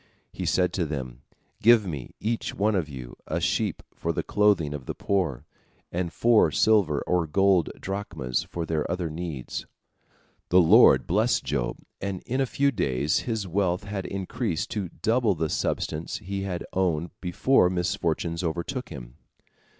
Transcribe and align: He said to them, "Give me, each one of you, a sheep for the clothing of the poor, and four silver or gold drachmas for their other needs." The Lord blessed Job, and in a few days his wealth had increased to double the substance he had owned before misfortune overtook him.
He 0.33 0.47
said 0.47 0.73
to 0.73 0.85
them, 0.87 1.21
"Give 1.61 1.85
me, 1.85 2.15
each 2.19 2.55
one 2.55 2.73
of 2.73 2.89
you, 2.89 3.15
a 3.27 3.39
sheep 3.39 3.83
for 3.93 4.11
the 4.11 4.23
clothing 4.23 4.73
of 4.73 4.87
the 4.87 4.95
poor, 4.95 5.45
and 5.91 6.11
four 6.11 6.49
silver 6.49 7.03
or 7.05 7.27
gold 7.27 7.69
drachmas 7.79 8.41
for 8.49 8.65
their 8.65 8.89
other 8.89 9.11
needs." 9.11 9.67
The 10.49 10.59
Lord 10.59 11.05
blessed 11.05 11.43
Job, 11.43 11.77
and 12.01 12.23
in 12.23 12.41
a 12.41 12.47
few 12.47 12.71
days 12.71 13.19
his 13.29 13.47
wealth 13.47 13.83
had 13.83 14.07
increased 14.07 14.71
to 14.71 14.89
double 14.89 15.35
the 15.35 15.49
substance 15.49 16.17
he 16.17 16.41
had 16.41 16.65
owned 16.73 17.11
before 17.21 17.69
misfortune 17.69 18.37
overtook 18.41 18.89
him. 18.89 19.17